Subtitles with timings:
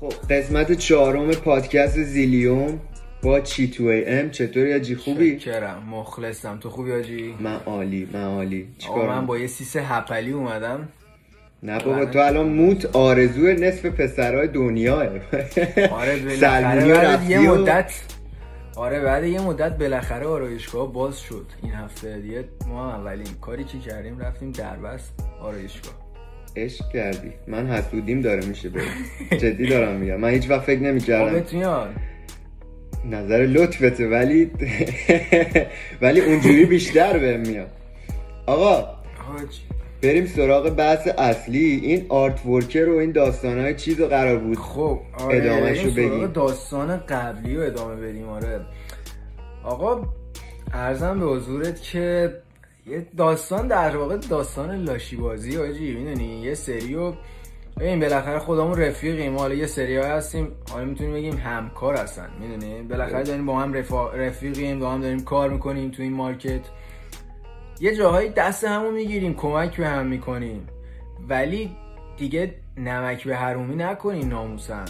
[0.00, 2.80] خب قسمت چهارم پادکست زیلیوم
[3.22, 6.58] با چی تو ام؟ چطوری آجی؟ خوبی؟ کرم مخلصم.
[6.58, 8.68] تو خوبی آجی؟ من عالی من عالی.
[8.88, 10.88] آقا من با یه سیس هپلی اومدم.
[11.62, 15.02] نه بابا تو الان موت آرزو نصف پسرهای دنیاه.
[15.90, 17.92] آره بالاخره بعد یه مدت
[18.76, 22.44] آره بعد یه مدت بالاخره آرایشگاه باز شد این هفته دیگه.
[22.68, 26.05] ما اولین کاری که کردیم رفتیم دربست آرایشگاه.
[26.56, 27.32] عشق کردی.
[27.46, 28.80] من حسودیم داره میشه به
[29.38, 30.16] جدی دارم میگم.
[30.16, 31.44] من هیچ وقت فکر نمی‌کردم.
[31.52, 31.88] میاد
[33.10, 34.50] نظر لطفته ولی
[36.02, 37.70] ولی اونجوری بیشتر بهم میاد.
[38.46, 38.96] آقا
[40.02, 41.80] بریم سراغ بحث اصلی.
[41.82, 45.90] این آرت ورکر و این داستان های چیز رو قرار بود خب آره ادامهش رو
[45.90, 46.26] بگیم.
[46.26, 48.60] داستان قبلی رو ادامه بریم آره.
[49.64, 50.02] آقا
[50.72, 52.34] ارزم به حضورت که
[52.86, 57.12] یه داستان در واقع داستان لاشی بازی آجی می‌دونی؟ یه سریو
[57.80, 63.22] این بالاخره خودمون رفیقیم حالا یه سری هستیم حالا می‌تونیم بگیم همکار هستن می‌دونی؟ بالاخره
[63.22, 63.74] داریم با هم
[64.14, 66.60] رفیقیم با هم داریم کار می‌کنیم تو این مارکت.
[67.80, 70.68] یه جاهایی دست همو می‌گیریم کمک به هم می‌کنیم.
[71.28, 71.76] ولی
[72.16, 74.84] دیگه نمک به حرومی نکنیم ناموسن.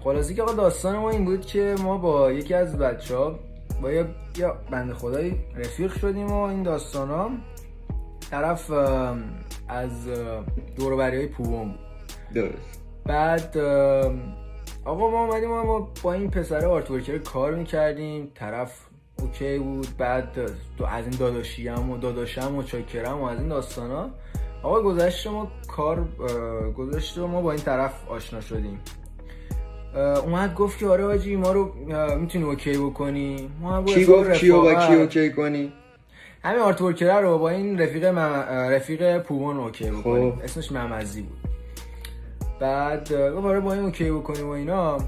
[0.00, 3.38] خلاصی که آقا داستان ما این بود که ما با یکی از بچه ها
[3.82, 7.30] با یه یا بند خدایی رفیق شدیم و این داستان ها.
[8.30, 8.70] طرف
[9.68, 10.08] از
[10.76, 11.78] دوروبری های پومون بود
[12.34, 12.82] درست.
[13.04, 13.56] بعد
[14.84, 18.32] آقا ما اومدیم ما با این پسر artworker کار می‌کردیم.
[18.34, 18.72] طرف
[19.18, 19.88] okay بود.
[19.98, 24.10] بعد تو از این داداشیم و داداشم و چاکرم و از این داستانا
[24.62, 26.08] آقا گذشت ما کار
[26.76, 28.80] گذشت ما با این طرف آشنا شدیم.
[29.96, 31.72] اومد گفت که آره حاجی ما رو
[32.20, 33.50] می‌تونی okay بکنی.
[33.60, 35.72] ما کی گفت کیو با کی okay کنی؟
[36.44, 38.18] همین art رو با این رفیق مم...
[38.48, 40.32] رفیق پومون okay بکنیم.
[40.32, 40.44] خب.
[40.44, 41.38] اسمش ممزی بود.
[42.60, 44.98] بعد گفت آره با این okay بکنیم و اینا.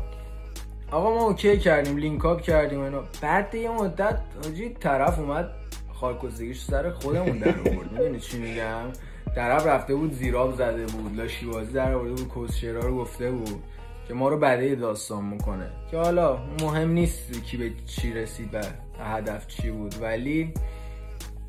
[0.90, 3.04] آقا ما okay کردیم link up کردیم اینا.
[3.22, 5.50] بعد یه مدت حاجی طرف اومد
[5.92, 7.92] خارکوزگیش سر خودمون در آورد.
[7.92, 8.92] می‌دونی چی میگم؟
[9.34, 13.62] طرف رفته بود زیراب زده بود لاشی بازی در آورده بود کوسشرا رو گفته بود.
[14.10, 15.66] که ما رو بده داستان می‌کنه.
[15.90, 18.58] که حالا مهم نیست کی به چی رسید و
[19.04, 20.54] هدف چی بود ولی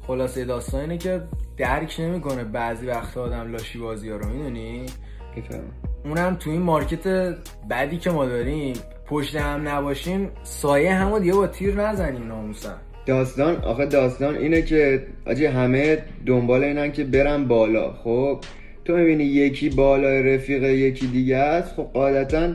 [0.08, 1.22] خلاصه داستان اینه که
[1.58, 4.86] درک نمی‌کنه بعضی وقت آدم لاشی بازی ها رو می‌دونی؟
[6.06, 7.36] اونم تو این مارکت
[7.70, 8.76] بعدی که ما داریم.
[9.06, 12.76] پشت هم نباشیم سایه همو دیگه با تیر نزنیم ناموسن.
[13.06, 18.40] داستان آخه داستان اینه که آجی همه دنبال اینن که برن بالا خب؟
[18.86, 22.54] تو می‌بینی یکی بالای رفیق یکی دیگه است؟ خب قاعدتا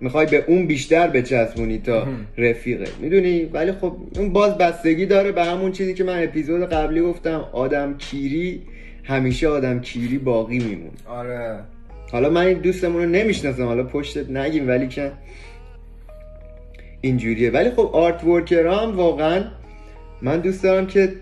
[0.00, 2.06] می‌خوای به اون بیشتر بچسبونی تا
[2.38, 2.84] رفیقه.
[3.00, 7.44] می‌دونی؟ ولی خب اون باز بستگی داره به همون چیزی که من اپیزود قبلی گفتم
[7.52, 8.62] آدم کیری
[9.04, 11.58] همیشه آدم کیری باقی میمون آره.
[12.12, 15.12] حالا من این دوستمون رو نمی‌شناسم حالا پشتت نگیم ولی که
[17.00, 17.50] اینجوریه.
[17.50, 19.44] ولی خب آرت ورکر هم واقعا
[20.22, 21.12] من دوست دارم که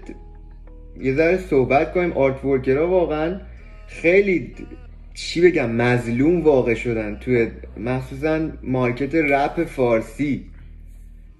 [1.00, 2.12] یه ذره صحبت کنیم.
[2.12, 3.40] آرت ورکر واقعا
[3.88, 4.54] خیلی
[5.15, 10.50] چی بگم مظلوم واقع شدن توی مخصوصا مارکت رپ فارسی.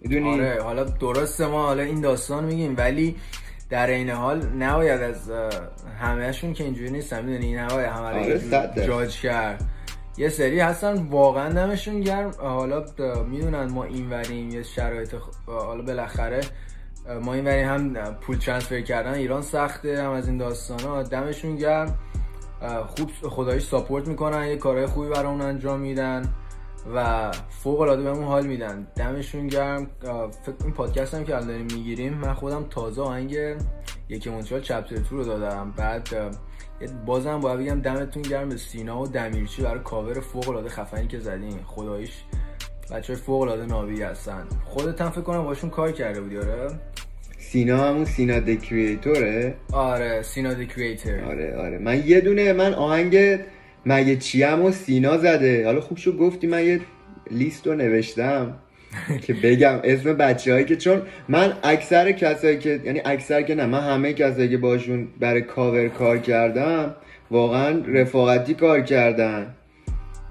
[0.01, 3.17] می‌دونی؟ آره حالا درسته ما حالا این داستان میگیم ولی
[3.71, 5.31] در این حال نباید از
[6.01, 8.41] همهشون که اینجوری نیستن می‌دونی؟ نباید همه آره
[8.87, 9.65] جاج کرد.
[10.17, 12.31] یه سری هستن واقعا دمشون گرم.
[12.39, 12.85] حالا
[13.31, 15.15] می‌دونن ما این وریم یه شرایط
[15.47, 16.41] حالا بالاخره
[17.23, 21.57] ما این وریم هم پول ترانسفر کردن ایران سخته هم از این داستان ها دمشون
[21.57, 21.99] گرم.
[22.87, 26.35] خوب خدایش ساپورت می‌کنن یه کارهای خوبی برامون انجام میدن
[26.95, 28.87] و فوق العاده بهمون حال میدن.
[28.97, 29.87] دمشون گرم.
[30.43, 32.15] فکر این پادکست هم که الان داریم می‌گیریم.
[32.15, 33.37] من خودم تازه آهنگ
[34.09, 35.75] یکی مونترال چپتر تو رو دادم.
[35.77, 36.09] بعد
[37.07, 38.49] بازم باید بگم دمتون گرم.
[38.49, 42.25] به سینا و دمیرچی برای کاور فوق العاده خفنی که زدین خدایش
[42.91, 44.47] بچه های فوق العاده نابی هستن.
[44.65, 46.81] خودت هم فکر کنم باشون کار کرده بودی آره؟
[47.53, 51.79] سینا همون سینا دکریتوره آره سینا دکریتور آره آره.
[51.79, 53.39] من یه دونه من آهنگ
[53.87, 55.65] مگه چیم و سینا زده.
[55.65, 56.81] حالا خوب شو گفتی من یه
[57.31, 58.55] لیست رو نوشتم
[59.27, 63.67] که بگم اسم بچه هایی که چون من اکثر کسایی که یعنی اکثر که نه
[63.67, 66.95] من همه کسایی که باشون برای کاور کار کردم
[67.31, 69.55] واقعا رفاقتی کار کردن.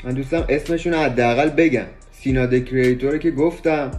[0.03, 1.87] من دوستم اسمشون حداقل بگم.
[2.11, 3.91] سینا دکریتور که گفتم.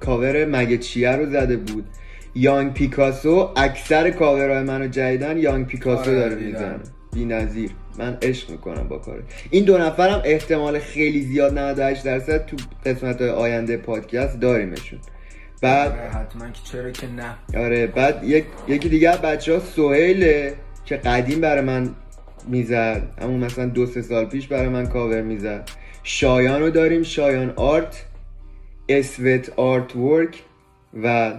[0.00, 1.84] کاور مگه چیه رو زده بود؟
[2.34, 6.80] یانگ پیکاسو اکثر کاورهای منو جدیدن یانگ پیکاسو آره، داره می‌زنه.
[7.12, 12.46] بی نظیر من عشق می‌کنم با کار این دو نفرم احتمال خیلی زیاد 98 درصد
[12.46, 14.98] تو قسمت های آینده پادکست داریمشون.
[15.62, 17.60] بعد آره، حتما که چرا که نه.
[17.64, 18.44] آره بعد یک...
[18.68, 20.54] یکی دیگه بچه ها سوهیله
[20.84, 21.90] که قدیم برای من
[22.48, 25.70] می‌زد همون مثلا دو سه سال پیش برای من کاور می‌زد.
[26.02, 28.04] شایان رو داریم شایان آرت.
[28.88, 30.42] اسوت artwork
[31.02, 31.32] و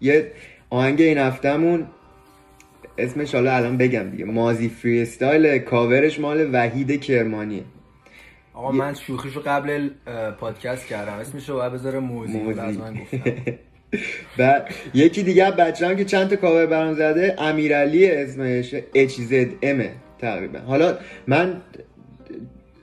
[0.00, 0.32] یه
[0.70, 1.86] آهنگ این هفتهمون
[2.98, 4.24] اسمش حالا الان بگم دیگه.
[4.24, 7.64] مازی freestyle cover ش مال وحید کرمانیه.
[8.54, 9.90] آقا من شوخیشو قبل
[10.40, 11.12] پادکست کردم.
[11.12, 12.60] اسمشو باید بذاره موزی, موزی.
[12.60, 13.18] از من گفتم.
[14.38, 14.62] و
[14.94, 19.82] یکی دیگه بچه هم که چند تا کاور برام زده امیرعلی اسمش HZM
[20.18, 20.58] تقریبا.
[20.58, 21.60] حالا من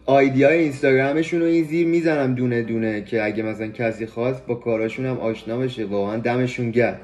[0.08, 4.56] آیدی های اینستاگرامشون رو این زیر می‌زنم دونه دونه که اگه مثلا کسی خواست با
[4.56, 5.86] کاراشون هم آشنا بشه.
[5.86, 7.02] واقعا دمشون گرد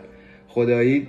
[0.48, 1.08] خدایی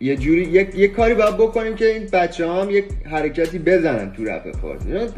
[0.00, 4.24] یه جوری یک, یک کاری باید بکنیم که این بچه هم یک حرکتی بزنن تو
[4.24, 5.14] رپ فارسی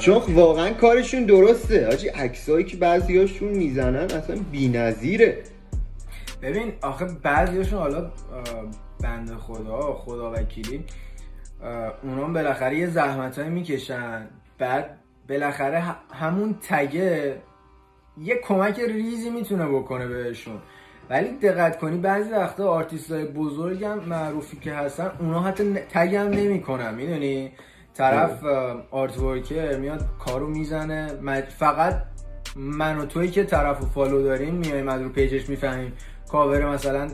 [0.00, 1.86] چون واقعا کارشون درسته.
[1.86, 5.38] آجی عکسایی که بعضیاشون می‌زنن اصلا بی‌نظیره.
[6.42, 8.10] ببین آخه بعضیاشون حالا
[9.02, 10.84] بنده خدا خدا وکیلی
[12.02, 14.26] اونا بالاخره یه زحمت های می‌کشن.
[14.58, 14.98] بعد
[15.28, 15.82] بالاخره
[16.12, 17.36] همون tag ه
[18.18, 20.58] یه کمک ریزی می‌تونه بکنه بهشون.
[21.10, 26.14] ولی دقت کنی بعضی وقتا آرتیست های بزرگ هم معروفی که هستن اونا حتی tag
[26.14, 27.52] هم نمی‌کنن می‌دونی؟
[27.94, 28.44] طرف
[28.90, 31.08] artworker میاد کارو می‌زنه
[31.58, 32.02] فقط
[32.56, 35.92] من و توی که طرف و follow داریم میایم از رو page ش می‌فهمیم.
[36.30, 37.08] کاور مثلا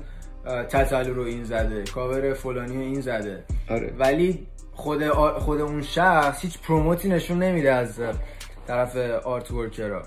[0.45, 3.45] تتلو رو این زده کاور فلانی رو این زده.
[3.71, 3.93] آره.
[3.99, 4.47] ولی
[4.83, 5.09] خود,
[5.39, 8.01] خود اون شخص هیچ promote ی نشون نمیده از
[8.67, 10.03] طرف artworker ها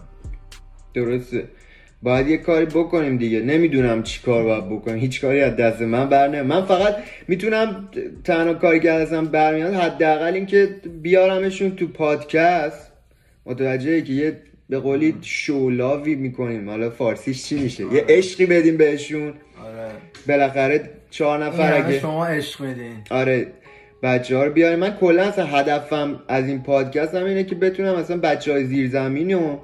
[0.93, 1.47] درسته.
[2.01, 3.39] باید یه کاری بکنیم دیگه.
[3.39, 4.97] نمی‌دونم چی کار باید بکنیم.
[4.97, 6.95] هیچ کاری از دست من برنه من فقط
[7.27, 7.89] می‌تونم
[8.23, 12.91] تنها کاری که ازم برمیاد حداقل اینکه بیارمشون تو پادکست.
[13.45, 16.69] متوجه که یه به قولی show love ی می‌کنیم.
[16.69, 18.05] حالا فارسیش چی میشه؟ یه آره.
[18.09, 19.33] عشقی بدیم بهشون.
[19.65, 19.91] آره.
[20.27, 22.97] بالاخره چهار نفر اگه شما عشق میدین.
[23.09, 23.47] آره.
[24.05, 27.95] بچه ها رو بیاریم من کلا اصلا هدفم از این پادکست هم اینه که بتونم
[27.95, 29.59] اصلا بچه های زیرزمینی رو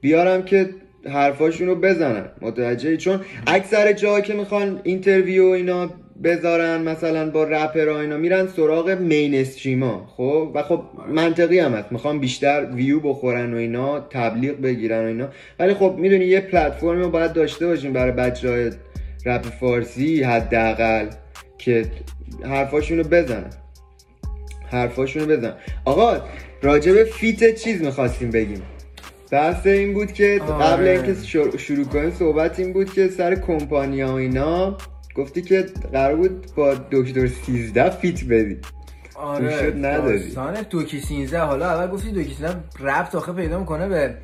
[0.00, 0.68] بیارم که
[1.08, 2.24] حرفاشون رو بزنن.
[2.40, 5.90] متوجه چون اکثر جا که می‌خوان interview اینا
[6.24, 11.92] بذارن مثلا با رپر اینا میرن سراغ مین استریما خب؟ و خب منطقی هم هست.
[11.92, 15.28] می‌خوان بیشتر ویو بخورن و اینا تبلیغ بگیرن و اینا.
[15.58, 18.70] ولی خب می‌دونی یه پلتفرمی رو باید داشته باشیم برای بچه های
[19.26, 21.06] رپ فارسی حداقل
[21.58, 21.84] که
[22.44, 23.50] حرفاشون رو بزنن.
[24.72, 25.54] حرفاشون رو بزن.
[25.84, 26.20] آقا
[26.62, 28.62] راجب فیت چیز می‌خواستیم بگیم.
[29.30, 31.14] بحث این بود که قبل اینکه
[31.58, 34.76] شروع کنیم صحبت این بود که سر کمپانی ها اینا
[35.16, 38.58] گفتی که قرار بود با دوکی 13 feat بدی.
[39.14, 40.24] آره نداری.
[40.24, 44.14] داستان دوکی 13 حالا اول گفتی دوکی 13 ربط آخه پیدا می‌کنه به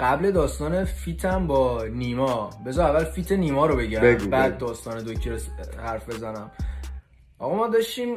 [0.00, 2.50] قبل داستان feat م با نیما.
[2.66, 4.00] بذار اول feat نیما رو بگم.
[4.00, 5.38] بگو بعد داستان دوکی رو
[5.82, 6.50] حرف بزنم.
[7.38, 8.16] آقا ما داشتیم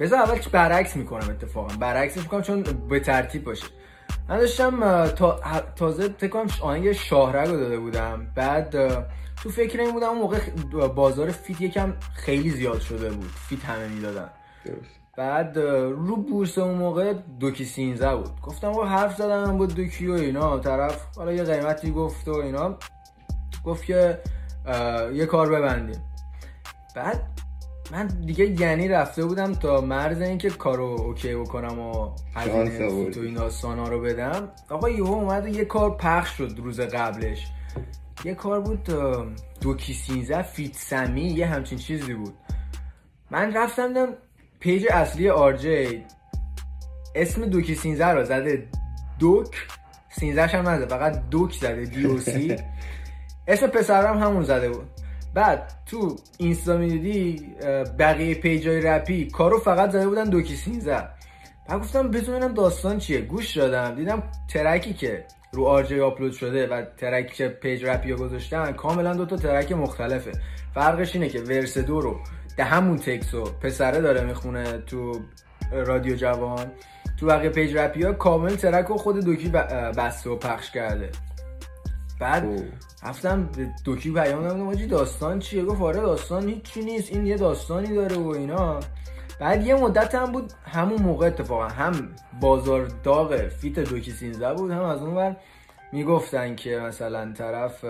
[0.00, 1.76] بذار اول برعکس می‌کنم اتفاقا.
[1.76, 3.66] برعکسش می‌کنم چون به ترتیب باشه.
[4.28, 5.40] من داشتم تا...
[5.76, 8.26] تازه تکام آهنگ شاهرگ رو داده بودم.
[8.34, 8.70] بعد
[9.42, 10.38] تو فکر این بودم اون موقع
[10.88, 13.30] بازار feat یکم خیلی زیاد شده بود.
[13.48, 14.30] feat همه می‌دادن.
[15.16, 18.40] بعد رو بورس اون موقع دوکی سیزده بود.
[18.40, 20.58] گفتم با حرف زدم با دوکی و اینا.
[20.58, 22.76] طرف حالا یه قیمتی گفت و اینا.
[23.64, 24.18] گفت که
[25.12, 26.04] یه کار ببندیم.
[26.96, 27.22] بعد
[27.90, 33.34] من دیگه یعنی رفته بودم تا مرز اینکه کارو okay بکنم و هزینه تو این
[33.34, 34.48] داستانا رو بدم.
[34.68, 37.46] آقا یهو اومد یه کار پخش شد روز قبلش.
[38.24, 38.88] یه کار بود
[39.60, 42.34] دوکی سینزه feat سمی یه همچین چیزی بود.
[43.30, 44.08] من رفتم دم
[44.60, 46.04] page اصلی RJ
[47.14, 48.68] اسم دوکی سینزه رو زده
[49.18, 49.66] دوک.
[50.10, 52.56] سینزه هم نزده فقط دوک زده D O C
[53.48, 54.88] اسم پسرم همون زده بود.
[55.34, 57.46] بعد تو اینستا می‌دیدی
[57.98, 61.02] بقیه page ای رپی کارو فقط زده بودن دوکی سینزه
[61.68, 63.20] بعد گفتم بدونم داستان چیه.
[63.20, 63.94] گوش دادم.
[63.94, 68.18] دیدم track ی که رو RJ آپلود شده و track ی که page رپی رو
[68.18, 70.32] گذاشتن کاملا دو تا track مختلفه.
[70.74, 72.20] فرقش اینه که verse دو رو
[72.56, 75.20] ده همون تکسو پسره داره می‌خونه تو
[75.72, 76.72] رادیو جوان.
[77.20, 79.48] تو بقیه page رپی ها کامل track رو خود دوکی
[79.98, 81.10] بسته و پخش کرده.
[82.20, 82.72] بعد
[83.02, 87.36] رفتم به دوکی پیام دادم حاجی داستان چیه؟ گفت آره داستان هیچی نیست این یه
[87.36, 88.80] داستانی داره و اینا.
[89.40, 94.70] بعد یه مدت هم بود همون موقع اتفاقا هم بازار داغ feat دوکی سینزده بود
[94.70, 95.36] هم از اون ور
[95.92, 97.84] می‌گفتن که مثلا طرف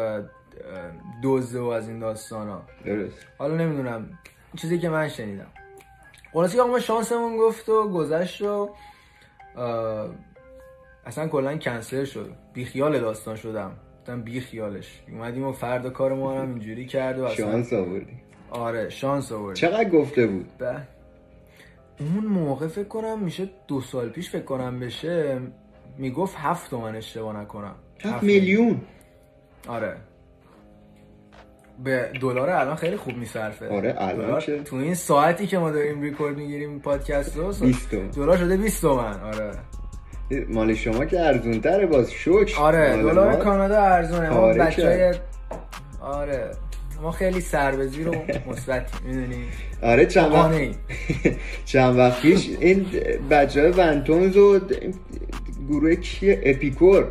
[1.23, 3.27] دوزه و از این داستان ها درست.
[3.39, 4.19] حالا نمی‌دونم
[4.57, 5.47] چیزی که من شنیدم.
[6.33, 8.71] خلاصی آقا ما شانسمون گفت و گذشت و
[11.07, 12.33] اصلا کلا کنسل شد.
[12.53, 13.73] بیخیال داستان شدم.
[14.09, 15.01] گفتم بی خیالش.
[15.13, 18.13] اومدیم و فردا کار ما هم اینجوری کرد و شانس آوردی.
[18.51, 20.77] آره شانس آوردی چقدر گفته بود؟ ب...
[22.01, 25.41] اون موقع فکر کنم میشه دو سال پیش فکر کنم بشه
[25.99, 27.75] می‌گفت هفت تومن اشتباه نکنم.
[28.01, 28.81] هفت میلیون؟
[29.69, 29.97] آره.
[31.85, 33.69] به دلار الان خیلی خوب میصرفه.
[33.69, 37.53] آره الان تو این ساعتی که ما داریم ریکورد می‌گیریم پادکست رو
[38.17, 39.21] دلار شده 20 تومن.
[39.21, 39.51] آره.
[40.49, 44.31] مال شما که ارزون تره باز شوک آره دلار کانادا ارزونه.
[44.31, 45.15] ما بچهای
[46.01, 46.51] آره.
[47.03, 48.15] ما خیلی سربزی رو
[48.51, 49.45] مثبت می‌دونی؟
[49.83, 50.53] آره چند وقت
[51.73, 52.87] چند وقت پیش این
[53.31, 54.61] بچه های ونتونز و
[55.69, 57.07] گروه کیه اپیکور.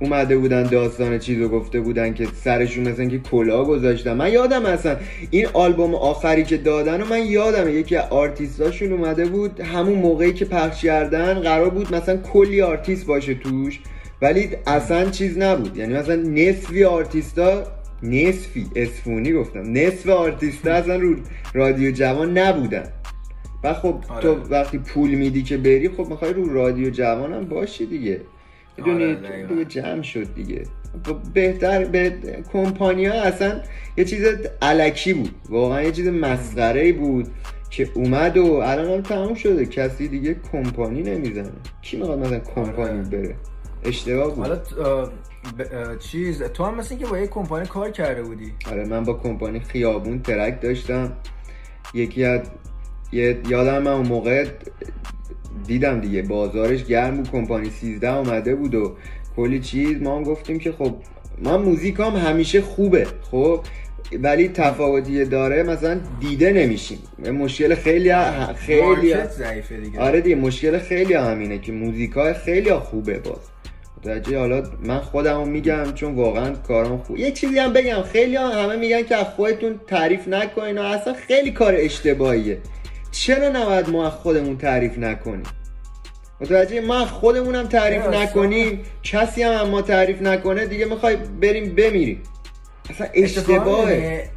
[0.00, 4.12] اومده بودن داستان چیزو گفته بودن که سرشون مثلا که کلا گذاشتن.
[4.12, 4.96] من یادم اصلا
[5.30, 10.32] این آلبوم آخری که دادن و من یادم یکی از آرتیستاشون اومده بود همون موقعی
[10.32, 13.80] که پخش کردن قرار بود مثلا کلی آرتیست باشه توش
[14.22, 15.76] ولی اصلا چیز نبود.
[15.76, 17.62] یعنی مثلا نصفی آرتیستا
[18.02, 19.72] نصفی اسفونی گفتم.
[19.72, 21.16] نصف آرتیستا اصلا رو
[21.54, 22.84] رادیو جوان نبودن.
[23.64, 24.22] و خب آره.
[24.22, 28.20] تو وقتی پول میدی که بری خب می‌خوای رو رادیو جوان هم باشی دیگه.
[28.76, 30.62] می‌دونی آره دیگه جمع شد دیگه.
[31.34, 32.12] بهتر به
[32.52, 33.60] کمپانیا اصلا
[33.96, 34.24] یه چیز
[34.62, 35.34] علکی بود.
[35.48, 37.28] واقعا یه چیز مسخره بود
[37.70, 39.66] که اومد و الان تموم شده.
[39.66, 41.50] کسی دیگه کمپانی نمی‌زنه.
[41.82, 43.08] کی می‌خواد مثلا کمپانی آره.
[43.08, 43.34] بره؟
[43.84, 44.46] اشتباه بود.
[44.46, 44.58] حالا
[45.98, 48.52] چیز تو هم مثل که با یه کمپانی کار کرده بودی.
[48.70, 51.12] آره من با کمپانی خیابون ترک داشتم.
[51.94, 52.40] یکی از
[53.12, 54.46] یادم من اون موقع
[55.66, 58.96] دیدم دیگه بازارش گرم بود کمپانی 13 اومده بود و
[59.36, 60.02] کلی چیز.
[60.02, 60.94] ما هم گفتیم که خب
[61.42, 63.60] من موزیکام همیشه خوبه خب؟
[64.22, 66.98] ولی تفاوتی داره مثلا دیده نمیشیم.
[67.18, 68.14] مشکل خیلی
[68.56, 69.14] خیلی
[69.98, 73.50] آره دیگه مشکل خیلی همینه که موزیکای خیلی خوبه باز.
[73.98, 78.50] متوجه حالا من خودمو میگم چون واقعا کارم خوب یه چیزی هم بگم خیلی هم
[78.50, 82.58] همه میگن که از خودتون تعریف نکنین و اصلا خیلی کار اشتباهیه.
[83.10, 85.42] چرا نباید ما خودمون تعریف نکنیم؟
[86.40, 92.22] متوجه ما خودمونم تعریف نکنیم کسی هم, هم ما تعریف نکنه دیگه می‌خوای بریم بمیریم.
[92.90, 94.30] اصلا اشتباهه.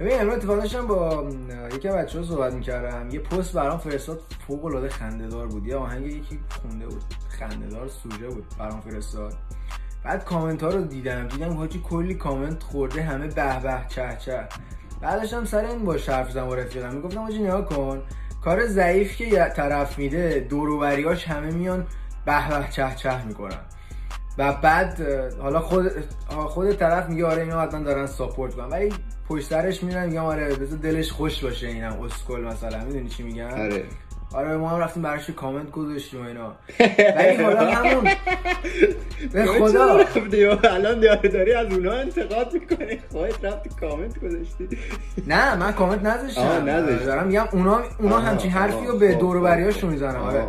[0.00, 1.28] ببین امروز اتفاق داشتم با
[1.76, 3.10] یکی بچه ها صحبت می‌کردم.
[3.10, 5.66] یه پست برام فرستاد فوق العاده خندهدار بود.
[5.66, 7.02] یه آهنگ یکی خونده بود.
[7.40, 9.34] خندهدار سوژه بود برام فرستاد.
[10.04, 11.28] بعد کامنت ها رو دیدم.
[11.28, 14.48] دیدم حاجی کلی کامنت خورده همه به به چه چه.
[15.00, 18.02] بعدش هم سر این با حرف زدم با رفیقم می‌گفتم حاجی نگاه کن
[18.44, 21.86] کار ضعیف که طرف میده دوروبریاش همه میان
[22.26, 23.58] به به چه چه می‌کنن.
[24.38, 25.00] و بعد
[25.40, 25.92] حالا خود
[26.28, 28.92] خود طرف میگه آره اینا حتما دارن ساپورت کنن ولی
[29.28, 32.84] پشت سرش میرن میگم آره بذار دلش خوش باشه اینم اسکل مثلا.
[32.84, 33.84] می‌دونی چی میگن آره.
[34.36, 36.52] آره ما هم رفتیم براش کامنت گذاشتیم و اینا.
[37.18, 38.04] ولی حالا همون
[39.32, 39.98] به خدا.
[40.64, 44.68] الان داری از اونا انتقاد می‌کنی؟ خواهد رفتی کامنت گذاشتی.
[45.26, 46.64] نه من کامنت نذاشتم.
[47.06, 50.44] دارم میگم اونا اونا همچین حرفی رو به دور بریاشون می‌زنن آره.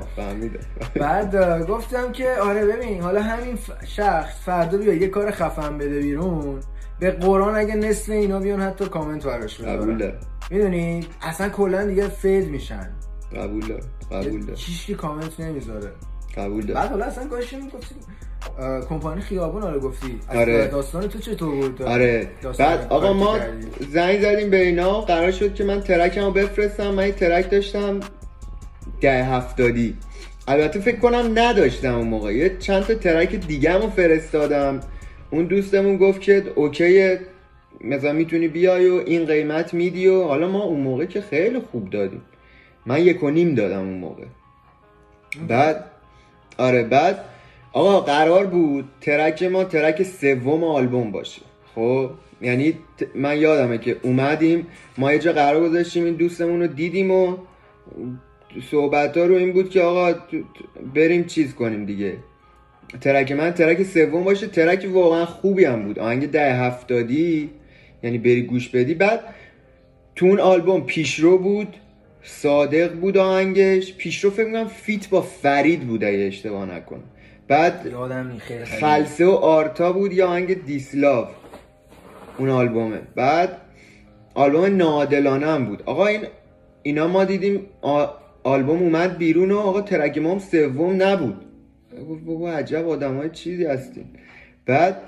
[0.96, 6.60] بعد گفتم که آره ببین حالا همین شخص فردا بیا یه کار خفن بده بیرون.
[7.00, 10.14] به قرآن اگه نصف اینا بیان حتی کامنت براش بذارن.
[10.50, 12.90] می‌دونی؟ اصلا کلا دیگه fade میشن.
[13.36, 13.82] قبول دار
[14.12, 15.92] قبول دار چیشی کامنت نمی‌ذاره.
[16.38, 17.96] قبول دار بعد حالا اصلا کاش می‌گفتی؟
[18.90, 20.20] کمپانی خیابون آره گفتی.
[20.36, 20.68] آره.
[20.68, 22.30] داستان تو چطور بود؟ آره.
[22.60, 23.40] بعد آقا ما
[23.92, 25.02] زنگ زدیم به اینا.
[25.02, 26.90] قرار شد که من track مو بفرستم.
[26.90, 28.00] من track داشتم
[29.02, 29.98] ده هفتادی.
[30.48, 32.34] البته فکر کنم نداشتم اون موقع.
[32.34, 34.80] یه چند تا track دیگه رو فرستادم.
[35.30, 37.18] اون دوستمون گفت که okay
[37.82, 41.90] مثلا می‌تونی بیای و این قیمت میدی و حالا ما اون موقع که خیلی خوب
[41.90, 42.22] دادیم.
[42.88, 44.24] من یک و نیم دادم اون موقع.
[45.48, 45.86] بعد
[46.58, 47.26] آره بعد
[47.74, 51.42] آقا قرار بود ترک ما ترک سوم آلبوم باشه.
[51.76, 52.10] خب؟
[52.42, 52.74] یعنی
[53.16, 54.68] من یادمه که اومدیم
[54.98, 57.38] ما یه جا قرار گذاشتیم این دوستمون رو دیدیم و
[58.72, 60.20] صحبت ها رو این بود که آقا
[60.96, 62.18] بریم چیز کنیم دیگه.
[63.02, 66.00] track من track سوم باشه track واقعا خوبی هم بود.
[66.00, 67.50] آهنگ ده هفتادی
[68.04, 68.94] یعنی بری گوش بدی.
[68.94, 69.20] بعد
[70.16, 71.76] تو اون آلبوم پیشرو بود.
[72.24, 73.94] صادق بود آهنگش.
[73.94, 77.04] پیشرو فکر کنم feat با فرید بود اگه اشتباه نکنم.
[77.48, 77.86] بعد
[78.66, 81.30] خلصه و آرتا بود یا آهنگ دیسلاف.
[82.38, 83.00] اون آلبومه.
[83.16, 83.58] بعد
[84.34, 85.84] آلبوم نادلانه هم بود.
[85.86, 86.22] آقا این
[86.84, 87.62] اینا ما دیدیم
[88.44, 91.36] آلبوم اومد بیرون و آقا track ما هم سوم نبود.
[92.26, 94.14] بابا عجب آدم های چیزی هستیم
[94.66, 95.02] بعد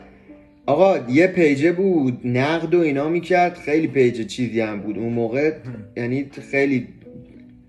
[0.66, 3.58] آقا یه page ه بود نقد و اینا می‌کرد.
[3.58, 4.98] خیلی page ه چیزی هم بود.
[4.98, 5.54] اون موقع
[5.98, 6.88] یعنی خیلی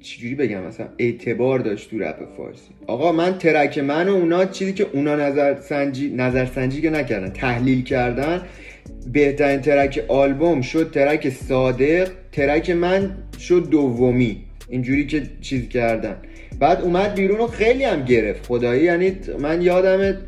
[0.03, 2.71] چجوری بگم؟ مثلا اعتبار داشت تو رپ فارسی.
[2.87, 7.31] آقا من track من و اونا چیزی که اونا نظر سنجی نظر سنجی که نکردن
[7.31, 8.43] تحلیل کردن.
[9.13, 14.45] بهترین track آلبوم شد track صادق track من شد دومی.
[14.69, 16.17] اینجوری که چیز کردن.
[16.59, 18.47] بعد اومد بیرون و خیلی هم گرفت.
[18.47, 20.19] خدایی یعنی من یادم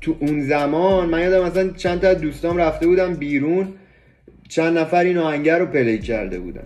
[0.00, 3.68] تو اون زمان من یادم مثلا چند تا دوستام رفته بودم بیرون
[4.48, 6.62] چند نفر این آهنگر رو پلی کرده بودن.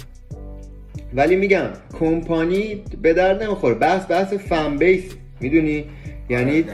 [1.15, 1.67] ولی میگم
[1.99, 3.75] کمپانی به درد نمی‌خوره.
[3.75, 5.05] بحث بحث فن بیس
[5.41, 5.85] می‌دونی؟
[6.31, 6.65] یعنی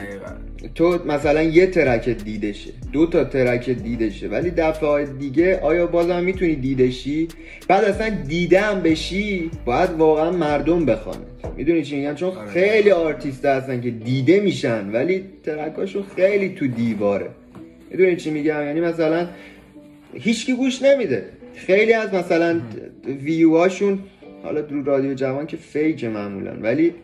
[0.75, 2.71] تو مثلا یه ترک دیدشه.
[2.93, 4.29] دو تا ترک دیدشه.
[4.29, 7.29] ولی دفعه دیگه آیا بازم می‌تونی دیدشی؟
[7.69, 11.21] بعد اصلا دیدم بشی باید واقعا مردم بخوانه
[11.57, 12.51] می‌دونی چی میگم؟ چون آره.
[12.51, 17.31] خیلی آرتیست هستن که دیده میشن ولی track اشون خیلی تو دیواره.
[17.91, 19.29] می‌دونی چی میگم؟ یعنی مثلا
[20.15, 21.25] هیچکی گوش نمیده.
[21.55, 22.61] خیلی از مثلا
[23.23, 23.99] ویوهاشون
[24.43, 26.53] حالا در رادیو جوان که fake معمولا.
[26.63, 26.95] ولی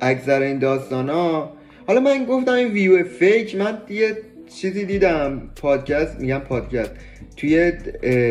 [0.00, 1.52] اکثر این داستان ها
[1.86, 4.16] حالا من گفتم این view fake من یه
[4.56, 6.90] چیزی دیدم پادکست میگم پادکست.
[7.36, 7.72] توی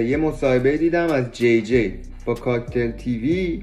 [0.07, 1.93] یه مصاحبه دیدم از جی جی
[2.25, 3.61] با کاکتل تیوی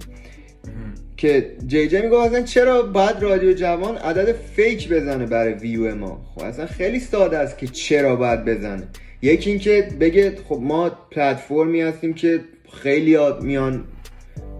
[1.16, 6.26] که جی جی میگه اصلا چرا باید رادیو جوان عدد فیک بزنه برای ویو ما؟
[6.34, 8.82] خب اصلا خیلی ساده است که چرا باید بزنه.
[9.22, 12.40] یکی اینکه بگه خب ما پلتفرمی هستیم که
[12.72, 13.84] خیلی میان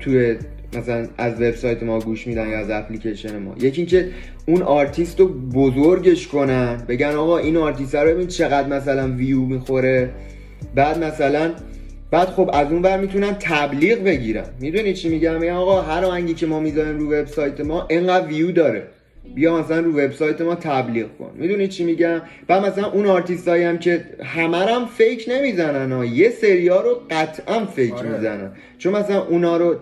[0.01, 0.37] توی
[0.77, 3.55] مثلا از وبسایت ما گوش میدن یا از اپلیکیشن ما.
[3.61, 4.09] یکی اینکه
[4.47, 10.11] اون آرتیست رو بزرگش کنن بگن آقا این آرتیست رو ببین چقدر مثلا ویو می‌خوره.
[10.75, 11.53] بعد مثلا
[12.11, 14.47] بعد خب از اون بر می‌تونن تبلیغ بگیرن.
[14.61, 18.53] می‌دونی چی میگم؟ میگم آقا هر آهنگی که ما می‌ذاریم رو وبسایت ما اینقدر ویو
[18.53, 18.87] داره.
[19.35, 21.31] بیا مثلا رو وبسایت ما تبلیغ کن.
[21.35, 26.05] می‌دونی چی میگم؟ بعد مثلا اون آرتیستایی هم که همه هم fake نمی‌زنن ها.
[26.05, 28.09] یه سریا رو قطعا fake آره.
[28.09, 28.51] می‌زنن.
[28.79, 29.77] چون مثلا اونا رو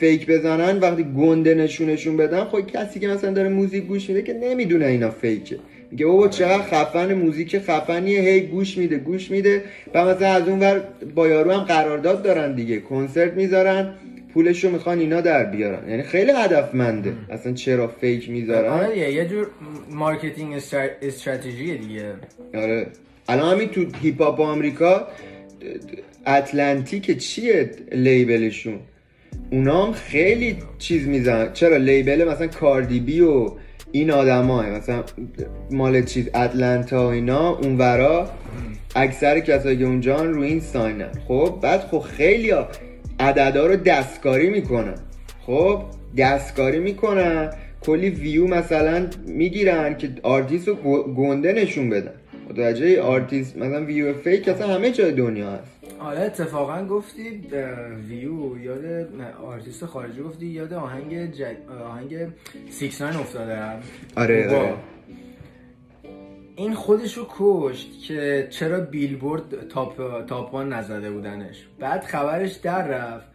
[0.00, 4.32] fake بزنن وقتی گنده نشونشون بدن خب کسی که مثلا داره موزیک گوش میده که
[4.32, 5.58] نمی‌دونه اینا fake ه.
[5.90, 9.62] میگه بابا چقدر خفن موزیک خفنیه هی گوش میده گوش میده.
[9.94, 10.82] و مثلا از اون ور
[11.14, 12.80] با یارو هم قرارداد دارن دیگه.
[12.80, 13.94] کنسرت می‌ذارن.
[14.34, 15.88] پولش رو می‌خوان اینا در بیارن.
[15.88, 17.12] یعنی خیلی هدفمنده.
[17.30, 19.46] اصلا چرا fake می‌ذارن؟ آره یه جور
[19.90, 20.54] marketing
[21.02, 22.14] strategy دیگه.
[22.54, 22.86] آره.
[23.28, 25.08] الان همین تو هیپ هاپ آمریکا
[26.26, 28.78] اتلانتیک چیه label شون؟
[29.50, 33.52] اونا هم خیلی چیز میزن چرا label مثلا کاردی بی و
[33.92, 35.04] این آدمای مثلا
[35.70, 38.30] مال چیز اتلانتا و اینا اونورا
[38.96, 42.68] اکثر کسایی که اونجا رو این sign ن خب بعد خب خیلی ها
[43.20, 44.94] عددا رو دستکاری می‌کنن.
[45.46, 45.82] خب
[46.18, 47.50] دستکاری می‌کنن.
[47.80, 52.12] کلی ویو مثلا می‌گیرن که آرتیست رو گنده نشون بدن.
[52.50, 55.74] متوجه آرتیست؟ مثلا view fake اصلا همه جای دنیا هست.
[55.98, 57.42] آره اتفاقا گفتی
[58.08, 59.08] ویو یاد
[59.44, 61.56] آرتیست خارجی گفتی یاد آهنگ جگ...
[61.90, 62.16] آهنگ
[62.70, 63.58] Six Nine افتاده
[64.16, 64.74] آره آره.
[66.56, 71.66] این خودشو کشت که چرا Billboard top top نزده بودنش.
[71.78, 73.26] بعد خبرش در رفت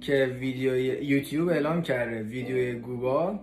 [0.00, 3.40] که ویدیو یوتیوب اعلام کرده ویدیو GOOBA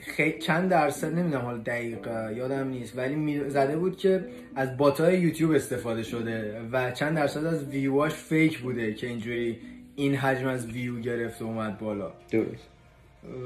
[0.00, 0.38] خی...
[0.38, 4.24] چند درصد نمی‌دونم حالا دقیق یادم نیست ولی زده بود که
[4.56, 9.06] از bot ای یوتیوب استفاده شده و چند درصد از view اش fake بوده که
[9.06, 9.58] اینجوری
[9.96, 12.12] این حجم از ویو گرفته اومد بالا.
[12.30, 12.68] درست.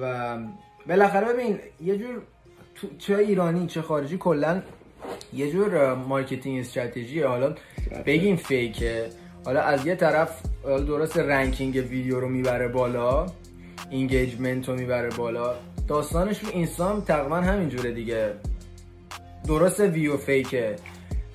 [0.00, 0.38] و
[0.88, 2.22] بالاخره ببین یه جور
[2.98, 4.62] چه ایرانی چه خارجی کلا
[5.32, 7.20] یه جور marketing strategy.
[7.20, 7.54] حالا
[8.06, 9.06] بگیم fake ه.
[9.44, 13.26] حالا از یه طرف درست ranking ویدیو رو می‌بره بالا
[13.90, 15.54] engagement رو می‌بره بالا.
[15.88, 18.32] داستانش رو اینستام تقریبا همینجوره دیگه.
[19.48, 20.76] درست view fake ه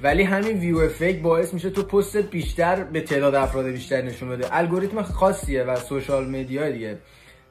[0.03, 4.57] ولی همین view fake باعث میشه تو پست بیشتر به تعداد افراد بیشتر نشون بده.
[4.57, 6.97] الگوریتم خاصیه و social media دیگه.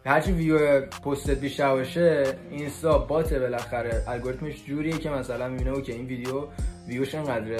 [0.09, 4.03] هرچی ویو پست بیشتر باشه اینستا bot بالاخره.
[4.09, 6.44] الگوریتمش جوریه که مثلا می‌بینه که این ویدیو
[6.88, 7.59] ویوش انقدره.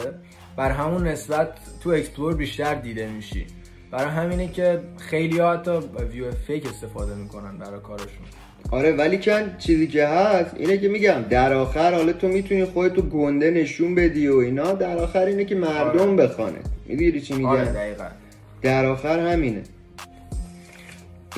[0.56, 1.48] بر همون نسبت
[1.80, 3.46] تو explore بیشتر دیده میشی.
[3.90, 5.70] برای همینه که خیلی ها حتی
[6.12, 8.26] ویو فیک استفاده می‌کنن برای کارشون.
[8.70, 13.02] آره ولی کن چیزی که هست اینه که میگم در آخر حالا تو می‌تونی خودتو
[13.02, 16.16] گنده نشون بدی و اینا در آخر اینه که مردم آره.
[16.16, 16.58] بخوانه.
[16.87, 17.96] می‌دونی چی میگم؟ آره
[18.62, 19.62] در آخر همینه.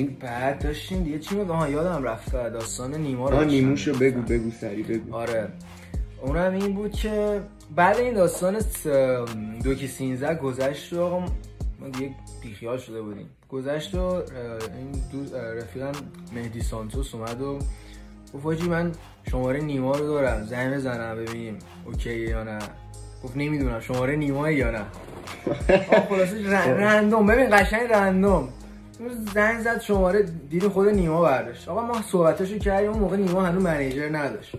[0.00, 4.82] این بعد داشتیم دیگه چی میگم یادم رفت داستان نیما رو نیموشو بگو بگو سری
[4.82, 5.14] بگو.
[5.14, 5.48] آره.
[6.22, 7.40] اونم این بود که
[7.76, 8.60] بعد این داستان
[9.64, 12.10] دوکی سینزه گذشت و آقا ما دیگه
[12.42, 13.26] بیخیال شده بودیم.
[13.48, 15.92] گذشت و این دو رفیقم
[16.34, 17.58] مهدی سانتوس اومد و
[18.34, 18.92] گفت من
[19.30, 22.58] شماره نیما رو دارم زنگ بزنم ببینیم اوکی یا نه.
[23.24, 24.82] گفت نمی‌دونم شماره نیما یا نه.
[26.08, 28.48] خلاصه رندوم ببین قشنگ رندوم.
[29.08, 31.68] زنگ زد شماره دید خود نیما برداشت.
[31.68, 34.56] آقا ما صحبتشو کردیم اون موقع نیما هنوز منیجر نداشت.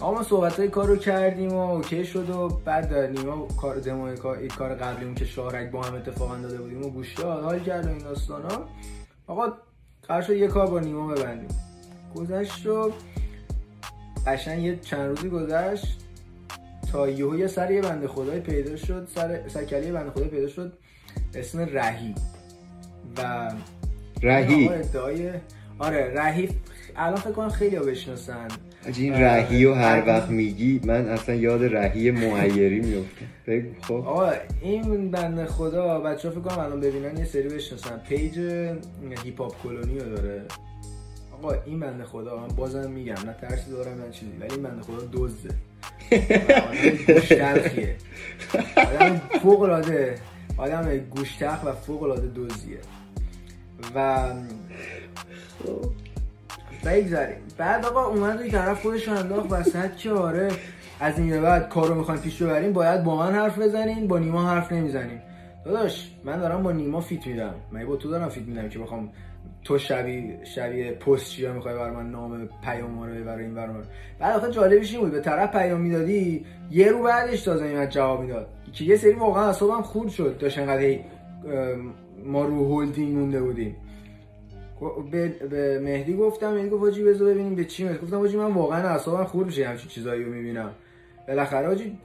[0.00, 4.16] آقا ما صحبت های کار رو کردیم و اوکی شد و بعد نیما کار دموی
[4.16, 7.86] کار کار قبلیمون که شارک با هم اتفاقا داده بودیم و گوش داد حال کرد
[7.86, 8.68] و این داستان ها
[9.26, 9.52] آقا
[10.08, 11.48] قرار شد یه کار با نیما ببندیم.
[12.14, 12.92] گذشت و
[14.26, 15.98] قشنگ یه چند روزی گذشت
[16.92, 20.72] تا یهو یه سر یه بنده خدای پیدا شد سر سکلی بنده خدای پیدا شد
[21.34, 22.14] اسم رهی
[23.18, 23.50] و
[24.22, 24.68] رهی.
[24.68, 25.30] ادعای
[25.78, 26.48] آره رهی
[26.96, 28.48] الان فکر کنم خیلی ها بشناسن
[28.96, 33.94] این رهی و هر وقت میگی من اصلا یاد رهی معیری میفته خب.
[33.94, 37.98] آقا این بنده خدا بچه ها فکر کنم الان ببینن یه سری بشناسن.
[38.08, 38.38] page
[39.24, 40.42] Hip Hop Colony رو داره.
[41.32, 44.82] آقا این بنده خدا من بازم میگم نه ترسی دارم نه چیزی ولی این بنده
[44.82, 45.54] خدا دزده.
[47.06, 47.96] گوشت تلخیه
[48.76, 50.14] آدم فوق العاده
[50.56, 52.78] آدم گوش و فوق العاده دزدیه
[53.94, 54.26] و
[56.84, 57.36] بگذاریم.
[57.58, 60.48] بعد آقا اومد روی طرف خودش انداخت وسط که آره
[61.00, 64.72] از این بعد کارو می‌خوایم پیش ببریم باید با من حرف بزنین با نیما حرف
[64.72, 65.22] نمی‌زنیم.
[65.64, 67.54] داداش من دارم با نیما فیت میدم.
[67.72, 69.12] من با تو دارم فیت میدم که بخوام
[69.64, 73.82] تو شبیه شبیه پست چیا می‌خوای بر من نام پیام رو برای این برام
[74.18, 78.20] بعد آخه جالبش این بود به طرف پیام می‌دادی یه رو بعدش تازه میاد جواب
[78.20, 78.46] می‌داد.
[78.72, 80.98] که یه سری واقعا اعصابم خورد شد داشت انقدر
[82.26, 83.76] ما رو هولدینگ مونده بودیم.
[85.10, 88.02] به, به مهدی گفتم مهدی گفت واجی بذار ببینیم به چی میاد.
[88.02, 90.70] گفتم واجی من واقعا اعصابم خورد میشه همچین چیزایی رو می‌بینم.
[91.28, 91.98] بالاخره واجی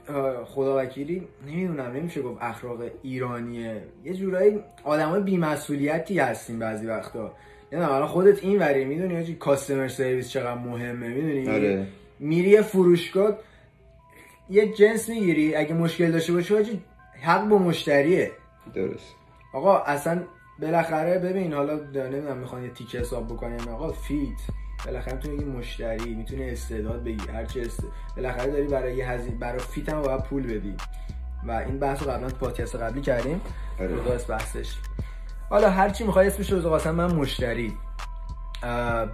[0.46, 3.82] خدا وکیلی نمی‌دونم نمیشه گفت اخلاق ایرانیه.
[4.06, 7.32] یه جورایی آدمای بی‌مسئولیتی هستیم بعضی وقتا.
[7.74, 11.88] نه الان خودت این وری می‌دونی آجی کاستمر سرویس چقدر مهمه می‌دونی؟ آره.
[12.20, 13.38] میری فروشگاه
[14.50, 15.56] یه جنس می‌گیری.
[15.56, 16.82] اگه مشکل داشته باشه آجی
[17.22, 18.32] حق با مشتریه.
[18.76, 19.16] درست.
[19.54, 20.24] آقا اصلا
[20.62, 24.38] بالاخره ببین حالا نمی‌دونم می‌خوان یه تیکه حساب بکنیم آقا فیت.
[24.86, 27.28] بالاخره می‌تونی یه مشتری می‌تونی استعداد بگی.
[27.34, 27.84] هر چه است.
[28.16, 30.76] بالاخره داری برای یه هزینه برای فیت هم باید پول بدی.
[31.48, 33.42] و این بحث رو قبلا تو پادکست قبلی کردیم.
[33.80, 34.76] درست بحثش.
[35.50, 37.74] حالا هر چی می‌خوای اسمش رو قاسم من مشتری.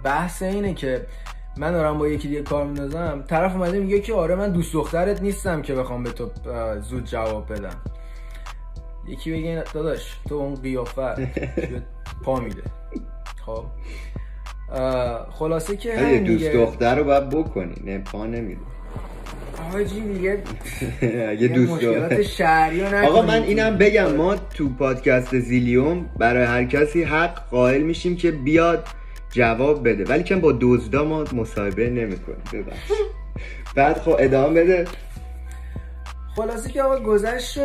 [0.04, 1.06] بحث اینه که
[1.56, 3.24] من دارم با یکی دیگه کار میندازم.
[3.28, 6.30] طرف اومده میگه که آره من دوست دخترت نیستم که بخوام به تو
[6.80, 7.76] زود جواب بدم.
[9.08, 11.20] یکی بگه داداش تو اون قیافت
[12.24, 12.62] پا میده.
[13.46, 13.64] خب.
[15.30, 18.60] خلاصه که دوست دختر رو باید بکنی؟ نه پا نمیده.
[19.74, 20.42] آجی دیگه
[21.32, 21.84] اگه دوست
[23.08, 28.30] آقا من اینم بگم ما تو پادکست زیلیوم برای هر کسی حق قائل میشیم که
[28.30, 28.84] بیاد
[29.30, 30.04] جواب بده.
[30.04, 32.38] ولی که با دزدا ما مصاحبه نمی‌کنیم.
[33.76, 34.84] بعد خب ادامه بده.
[36.36, 37.58] خلاصه که آقا گذشت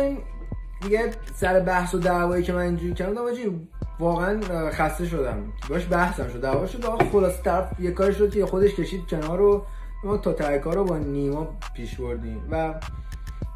[0.84, 3.68] دیگه سر بحث و دعوایی که من اینجوری کردم آجی
[3.98, 5.52] واقعا خسته شدم.
[5.68, 6.84] باش بحثم شد دعوا شد.
[6.84, 9.64] آقا خلاص طرف یه کاری شد که خودش کشید کنار رو
[10.04, 12.74] ما تا ته کار رو با نیما پیش بردیم و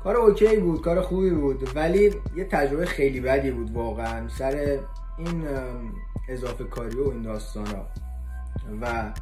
[0.04, 1.68] کار اوکی بود کار خوبی بود.
[1.74, 4.78] ولی یه تجربه خیلی بدی بود واقعا سر
[5.18, 5.44] این
[6.28, 7.66] اضافه کاری و این داستان
[8.80, 9.12] و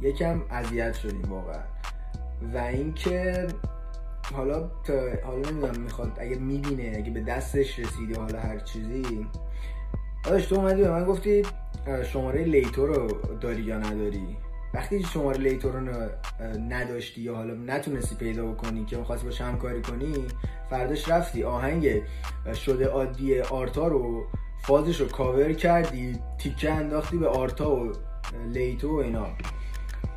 [0.00, 1.60] یکم اذیت شدیم واقعا.
[2.54, 3.46] و اینکه
[4.34, 4.70] حالا
[5.24, 9.26] حالا نمی‌دونم می‌خواد اگه می‌بینه اگه به دستش رسیدی حالا هر چیزی.
[10.24, 11.42] داداش تو اومدی به من گفتی
[12.12, 13.08] شماره لیتو رو
[13.40, 14.36] داری یا نداری؟
[14.74, 15.80] وقتی شماره لیتو رو
[16.68, 20.14] نداشتی یا حالا نتونستی پیدا بکنی که می‌خواستی با همکاری کنی
[20.70, 22.02] فرداش رفتی آهنگ
[22.54, 24.26] شده عادی آرتا رو
[24.62, 27.92] فازش رو کاور کردی تیکه انداختی به آرتا و
[28.52, 29.26] لیتو و اینا.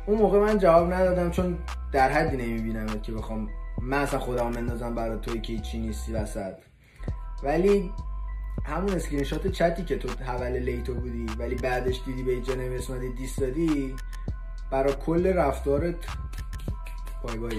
[0.06, 1.58] اون موقع من جواب ندادم چون
[1.92, 3.48] در حدی نمی‌بینم که بخوام
[3.82, 6.54] من اصلا خودم بندازم برای توی که چی نیستی وسط.
[7.42, 7.90] ولی
[8.64, 13.12] همون اسکرین شات چتی که تو حول لیتو بودی ولی بعدش دیدی به اینجا نمیسمدی
[13.12, 13.94] دیست دادی
[14.70, 15.94] برای کل رفتارت
[17.22, 17.56] بای بای.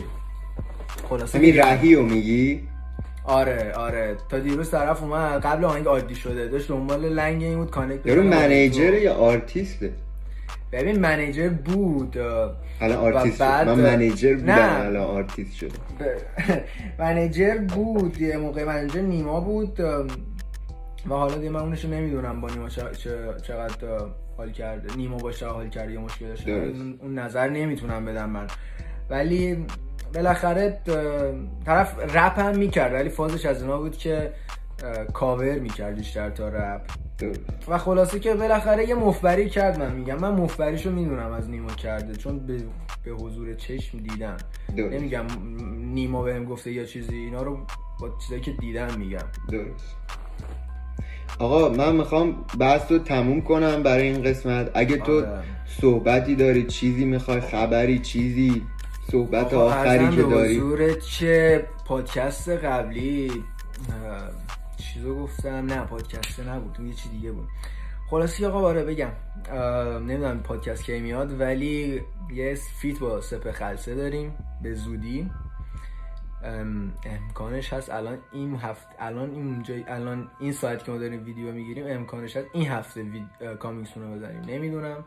[1.09, 2.67] خلاصه همین رهی رو میگی؟
[3.23, 4.17] آره آره.
[4.29, 8.23] تا دیروز طرف اومد قبل آهنگ عادی شده داشت دنبال لنگ این بود connect یارو
[8.23, 9.93] manager یا آرتیسته؟
[10.71, 12.17] ببین manager بود
[12.81, 13.69] الان آرتیست بعد...
[13.69, 15.73] من manager بودم الان آرتیست شده
[16.99, 19.79] manager بود یه موقع manager نیما بود
[21.09, 22.69] و حالا دیگه من اونشو نمی‌دونم با نیما
[23.43, 23.75] چقدر
[24.37, 24.95] حال کرده.
[24.95, 26.51] نیما باشه حال کرده یا مشکل داشته
[27.01, 28.47] اون نظر نمی‌تونم بدم من.
[29.09, 29.65] ولی
[30.13, 30.77] بالاخره
[31.65, 34.31] طرف رپ هم می‌کرد ولی فازش از اونا بود که
[35.13, 36.81] کاور می‌کرد بیشتر تا رپ.
[37.67, 40.19] و خلاصه که بالاخره یه مفبری کرد من میگم.
[40.19, 42.57] من مفبریشو می‌دونم از نیما کرده چون به,
[43.05, 44.37] به حضور چشم دیدم.
[44.77, 45.25] نمیگم
[45.93, 47.57] نیما بهم گفته یا چیزی اینا رو
[47.99, 49.25] با چیزایی که دیدم میگم.
[49.51, 49.95] درست.
[51.39, 54.71] آقا من می‌خوام بحث رو تموم کنم برای این قسمت.
[54.73, 55.43] اگه تو آره.
[55.81, 58.61] صحبتی داری چیزی می‌خوای خبری چیزی
[59.11, 60.95] صحبت آخری که داری.
[60.95, 63.31] چه پادکست قبلی
[64.93, 67.47] چیزو گفتم نه پادکست نبود اون یه چی دیگه بود.
[68.09, 69.11] خلاصی آقا باره بگم.
[69.99, 72.01] نمی‌دونم پادکست کی میاد ولی
[72.33, 75.31] یه فیت با سپ خلصه داریم به زودی.
[77.05, 81.51] امکانش هست الان این هفته الان این جای الان این ساعت که ما داریم ویدیو
[81.51, 83.27] می‌گیریم امکانش هست این هفته وید...
[83.59, 85.05] کامیکسون رو بزنیم نمی‌دونم.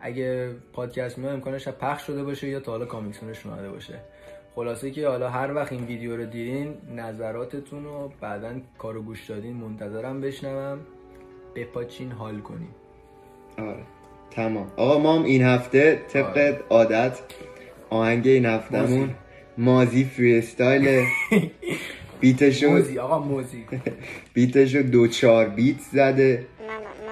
[0.00, 4.00] اگه پادکست میاد امکانش پخش شده باشه یا تا حالا کامیکسونش اومده باشه.
[4.54, 9.56] خلاصه که حالا هر وقت این ویدیو رو دیدین نظراتتون رو بعدا کارو گوش دادین
[9.56, 10.78] منتظرم بشنوم.
[11.54, 12.74] بپاچین حال کنیم.
[13.58, 13.82] آره.
[14.30, 14.72] تمام.
[14.76, 16.60] آقا ما هم این هفته طبق آره.
[16.70, 17.18] عادت
[17.90, 19.14] آهنگ این هفتهمون
[19.58, 21.04] مازی فری استایل
[22.20, 23.64] بیتشو موزی آقا موزی.
[24.34, 26.46] بیتشو دو چار بیت زده.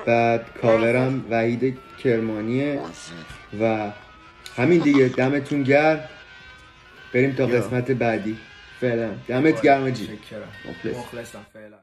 [0.07, 2.81] بعد کاورم وحید کرمانیه
[3.61, 3.91] و
[4.57, 5.09] همین دیگه.
[5.09, 6.01] دمتون گرم.
[7.15, 8.39] بریم تا قسمت بعدی.
[8.81, 9.11] فعلا.
[9.29, 10.19] دمت گرم جی
[10.85, 11.77] مخلصم فعلا.